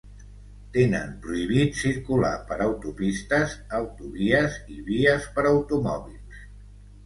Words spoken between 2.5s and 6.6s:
autopistes, autovies i vies per automòbils.